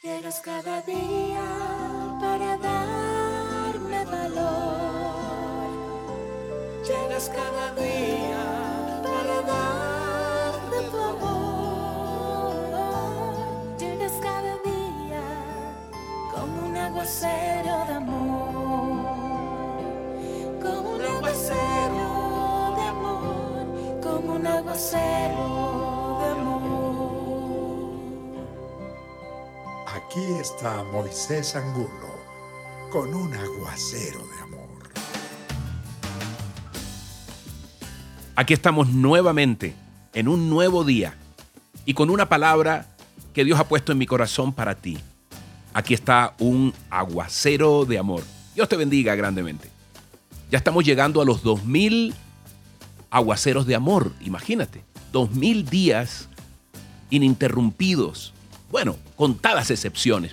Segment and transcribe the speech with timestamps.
[0.00, 1.42] Llegas cada día
[2.20, 5.72] para darme valor.
[6.86, 12.54] Llegas cada día para darme tu amor.
[13.76, 15.24] Llegas cada día
[16.32, 19.08] como un aguacero de amor.
[20.62, 23.66] Como un aguacero de amor.
[24.00, 25.17] Como un aguacero
[29.98, 31.88] Aquí está Moisés Angulo
[32.92, 34.92] con un aguacero de amor.
[38.36, 39.74] Aquí estamos nuevamente
[40.14, 41.16] en un nuevo día
[41.84, 42.86] y con una palabra
[43.34, 44.98] que Dios ha puesto en mi corazón para ti.
[45.74, 48.22] Aquí está un aguacero de amor.
[48.54, 49.68] Dios te bendiga grandemente.
[50.48, 52.14] Ya estamos llegando a los 2000
[53.10, 54.84] aguaceros de amor, imagínate.
[55.10, 56.28] 2000 días
[57.10, 58.32] ininterrumpidos.
[58.70, 60.32] Bueno, contadas excepciones.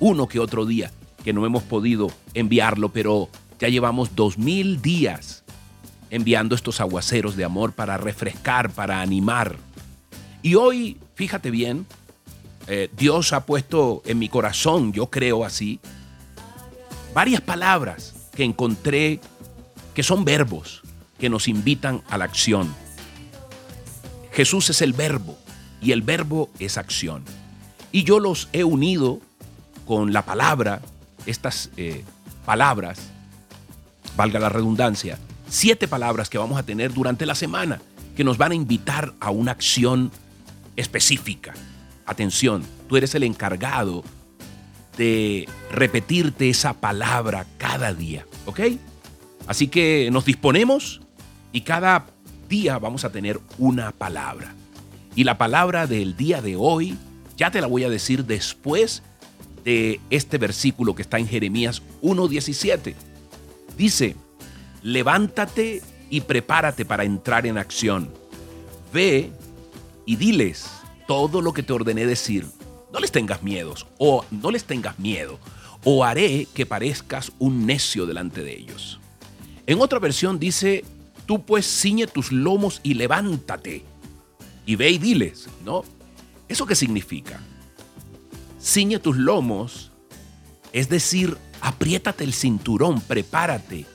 [0.00, 0.90] Uno que otro día
[1.24, 5.44] que no hemos podido enviarlo, pero ya llevamos 2000 días
[6.10, 9.56] enviando estos aguaceros de amor para refrescar, para animar.
[10.42, 11.86] Y hoy, fíjate bien,
[12.66, 15.80] eh, Dios ha puesto en mi corazón, yo creo así,
[17.14, 19.20] varias palabras que encontré
[19.94, 20.82] que son verbos
[21.18, 22.72] que nos invitan a la acción.
[24.32, 25.36] Jesús es el verbo
[25.82, 27.24] y el verbo es acción.
[27.92, 29.20] Y yo los he unido
[29.86, 30.80] con la palabra,
[31.26, 32.04] estas eh,
[32.44, 32.98] palabras,
[34.16, 37.80] valga la redundancia, siete palabras que vamos a tener durante la semana
[38.16, 40.10] que nos van a invitar a una acción
[40.76, 41.54] específica.
[42.04, 44.02] Atención, tú eres el encargado
[44.96, 48.60] de repetirte esa palabra cada día, ¿ok?
[49.46, 51.00] Así que nos disponemos
[51.52, 52.06] y cada
[52.48, 54.54] día vamos a tener una palabra.
[55.14, 56.98] Y la palabra del día de hoy
[57.38, 59.02] ya te la voy a decir después
[59.64, 62.94] de este versículo que está en Jeremías 1.17.
[63.76, 64.16] Dice,
[64.82, 68.12] levántate y prepárate para entrar en acción.
[68.92, 69.30] Ve
[70.04, 70.68] y diles
[71.06, 72.44] todo lo que te ordené decir.
[72.92, 75.38] No les tengas miedos o no les tengas miedo
[75.84, 78.98] o haré que parezcas un necio delante de ellos.
[79.66, 80.84] En otra versión dice,
[81.24, 83.84] tú pues ciñe tus lomos y levántate.
[84.66, 85.84] Y ve y diles, ¿no?
[86.48, 87.40] ¿Eso qué significa?
[88.60, 89.92] Ciñe tus lomos,
[90.72, 93.86] es decir, apriétate el cinturón, prepárate,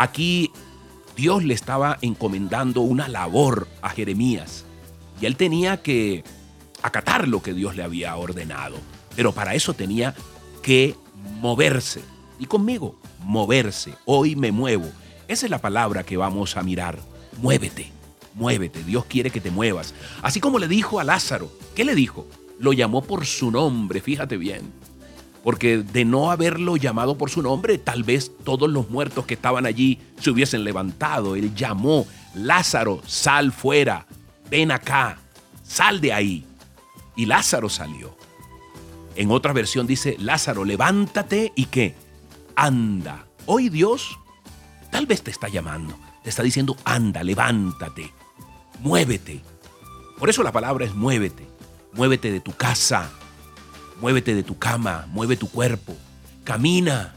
[0.00, 0.50] Aquí
[1.14, 4.64] Dios le estaba encomendando una labor a Jeremías
[5.20, 6.24] y él tenía que
[6.80, 8.78] acatar lo que Dios le había ordenado,
[9.14, 10.14] pero para eso tenía
[10.62, 10.96] que
[11.42, 12.00] moverse.
[12.38, 13.92] Y conmigo, moverse.
[14.06, 14.90] Hoy me muevo.
[15.28, 16.98] Esa es la palabra que vamos a mirar.
[17.36, 17.92] Muévete,
[18.34, 18.82] muévete.
[18.82, 19.94] Dios quiere que te muevas.
[20.22, 21.50] Así como le dijo a Lázaro.
[21.74, 22.26] ¿Qué le dijo?
[22.58, 24.80] Lo llamó por su nombre, fíjate bien
[25.42, 29.66] porque de no haberlo llamado por su nombre, tal vez todos los muertos que estaban
[29.66, 31.36] allí se hubiesen levantado.
[31.36, 34.06] Él llamó, Lázaro, sal fuera,
[34.50, 35.18] ven acá,
[35.62, 36.44] sal de ahí.
[37.16, 38.16] Y Lázaro salió.
[39.16, 41.94] En otra versión dice, Lázaro, levántate y qué,
[42.54, 43.26] anda.
[43.46, 44.18] Hoy Dios
[44.90, 48.12] tal vez te está llamando, te está diciendo, anda, levántate,
[48.80, 49.42] muévete.
[50.18, 51.48] Por eso la palabra es muévete.
[51.92, 53.10] Muévete de tu casa,
[54.00, 55.94] Muévete de tu cama, mueve tu cuerpo,
[56.44, 57.14] camina,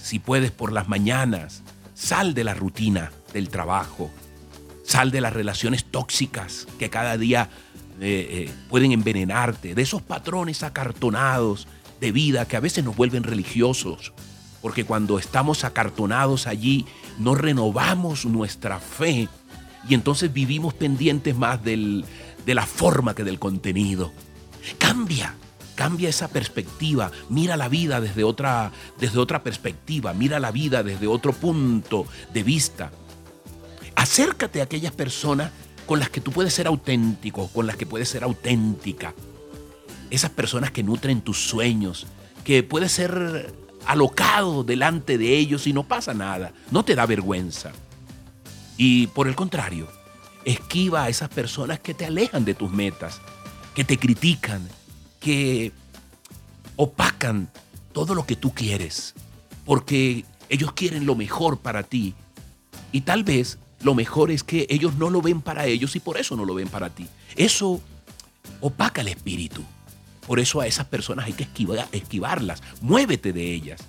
[0.00, 1.62] si puedes por las mañanas,
[1.94, 4.08] sal de la rutina del trabajo,
[4.84, 7.50] sal de las relaciones tóxicas que cada día
[8.00, 11.66] eh, eh, pueden envenenarte, de esos patrones acartonados
[12.00, 14.12] de vida que a veces nos vuelven religiosos,
[14.62, 16.86] porque cuando estamos acartonados allí
[17.18, 19.28] no renovamos nuestra fe
[19.88, 22.04] y entonces vivimos pendientes más de
[22.46, 24.12] la forma que del contenido.
[24.78, 25.34] Cambia,
[25.74, 31.06] Cambia esa perspectiva, mira la vida desde otra, desde otra perspectiva, mira la vida desde
[31.06, 32.92] otro punto de vista.
[33.96, 35.50] Acércate a aquellas personas
[35.86, 39.14] con las que tú puedes ser auténtico, con las que puedes ser auténtica.
[40.10, 42.06] Esas personas que nutren tus sueños,
[42.44, 43.54] que puedes ser
[43.86, 47.72] alocado delante de ellos y no pasa nada, no te da vergüenza.
[48.76, 49.88] Y por el contrario,
[50.44, 53.20] esquiva a esas personas que te alejan de tus metas,
[53.74, 54.68] que te critican,
[55.20, 55.72] que
[56.76, 57.50] opacan
[57.92, 59.14] todo lo que tú quieres,
[59.64, 62.14] porque ellos quieren lo mejor para ti.
[62.90, 66.18] Y tal vez lo mejor es que ellos no lo ven para ellos y por
[66.18, 67.06] eso no lo ven para ti.
[67.36, 67.80] Eso
[68.60, 69.62] opaca el espíritu.
[70.26, 71.48] Por eso a esas personas hay que
[71.92, 72.62] esquivarlas.
[72.80, 73.80] Muévete de ellas.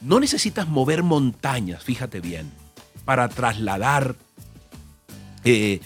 [0.00, 2.50] No necesitas mover montañas, fíjate bien,
[3.04, 4.16] para trasladar
[5.44, 5.80] eh,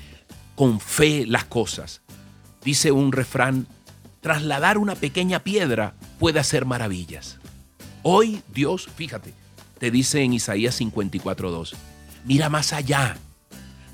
[0.57, 2.03] con fe las cosas.
[2.65, 3.67] Dice un refrán
[4.21, 7.39] trasladar una pequeña piedra puede hacer maravillas.
[8.03, 9.33] Hoy Dios, fíjate,
[9.79, 11.75] te dice en Isaías 54.2,
[12.25, 13.17] mira más allá,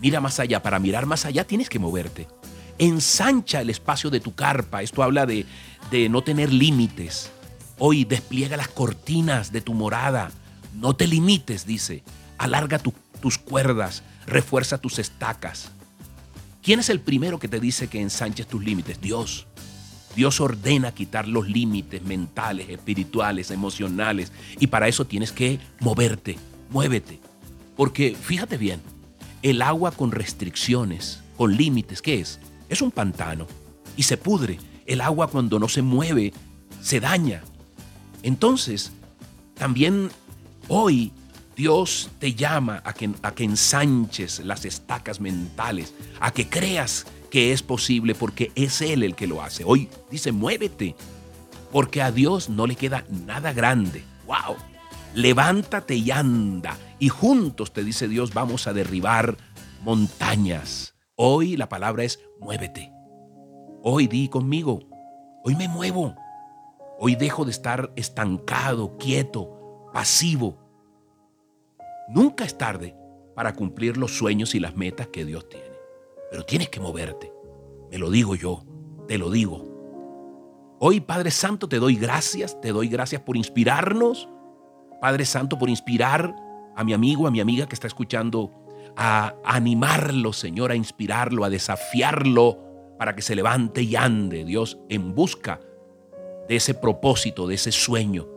[0.00, 0.62] mira más allá.
[0.62, 2.26] Para mirar más allá tienes que moverte.
[2.78, 4.82] Ensancha el espacio de tu carpa.
[4.82, 5.46] Esto habla de,
[5.90, 7.30] de no tener límites.
[7.78, 10.30] Hoy despliega las cortinas de tu morada.
[10.74, 12.02] No te limites, dice.
[12.38, 15.70] Alarga tus cuerdas, refuerza tus estacas.
[16.62, 19.00] ¿Quién es el primero que te dice que ensanches tus límites?
[19.00, 19.46] Dios.
[20.16, 24.32] Dios ordena quitar los límites mentales, espirituales, emocionales.
[24.58, 26.38] Y para eso tienes que moverte,
[26.70, 27.20] muévete.
[27.76, 28.80] Porque fíjate bien,
[29.42, 32.38] el agua con restricciones, con límites, ¿qué es?
[32.74, 33.46] Es un pantano
[33.96, 34.58] y se pudre.
[34.84, 36.32] El agua cuando no se mueve,
[36.82, 37.44] se daña.
[38.24, 38.90] Entonces,
[39.54, 40.10] también
[40.66, 41.12] hoy
[41.54, 47.52] Dios te llama a que, a que ensanches las estacas mentales, a que creas que
[47.52, 49.62] es posible porque es Él el que lo hace.
[49.64, 50.96] Hoy dice, muévete,
[51.70, 54.02] porque a Dios no le queda nada grande.
[54.26, 54.56] ¡Wow!
[55.14, 56.76] Levántate y anda.
[56.98, 59.36] Y juntos, te dice Dios, vamos a derribar
[59.84, 60.93] montañas.
[61.16, 62.92] Hoy la palabra es muévete.
[63.82, 64.80] Hoy di conmigo,
[65.44, 66.14] hoy me muevo.
[66.98, 70.64] Hoy dejo de estar estancado, quieto, pasivo
[72.08, 72.96] Nunca es tarde
[73.34, 75.74] para cumplir los sueños y las metas que Dios tiene.
[76.30, 77.32] Pero tienes que moverte.
[77.90, 78.64] Me lo digo yo,
[79.08, 80.76] te lo digo.
[80.80, 84.28] Hoy, Padre Santo, te doy gracias, te doy gracias por inspirarnos.
[85.00, 86.34] Padre Santo, por inspirar
[86.76, 88.50] a mi amigo, a mi amiga que está escuchando,
[88.96, 92.58] a animarlo, Señor, a inspirarlo, a desafiarlo
[92.98, 95.60] para que se levante y ande, Dios, en busca
[96.48, 98.28] de ese propósito, de ese sueño.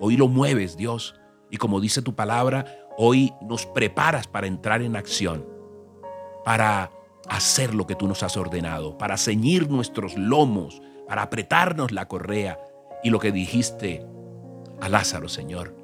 [0.00, 1.14] Hoy lo mueves, Dios.
[1.50, 5.46] Y como dice tu palabra, Hoy nos preparas para entrar en acción,
[6.46, 6.90] para
[7.28, 12.58] hacer lo que tú nos has ordenado, para ceñir nuestros lomos, para apretarnos la correa
[13.02, 14.06] y lo que dijiste
[14.80, 15.76] a Lázaro, Señor,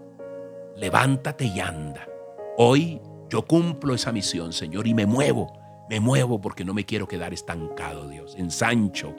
[0.74, 2.08] levántate y anda.
[2.56, 3.02] Hoy
[3.32, 5.54] yo cumplo esa misión, Señor, y me muevo,
[5.88, 8.34] me muevo porque no me quiero quedar estancado, Dios.
[8.36, 9.16] Ensancho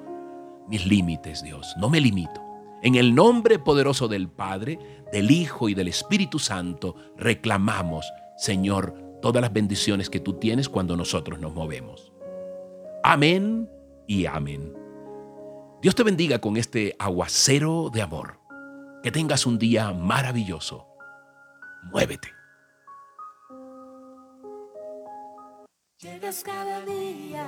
[0.67, 2.39] mis límites, Dios, no me limito.
[2.83, 4.77] En el nombre poderoso del Padre,
[5.11, 8.05] del Hijo y del Espíritu Santo, reclamamos,
[8.37, 12.13] Señor, todas las bendiciones que tú tienes cuando nosotros nos movemos.
[13.03, 13.67] Amén
[14.05, 14.73] y amén.
[15.81, 18.39] Dios te bendiga con este aguacero de amor.
[19.01, 20.85] Que tengas un día maravilloso.
[21.91, 22.42] Muévete.
[26.03, 27.45] Llegas cada día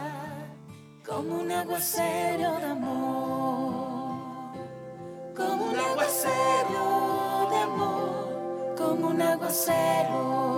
[1.05, 4.15] como un aguacero de amor.
[5.35, 10.54] Como un aguacero de amor, como un aguacero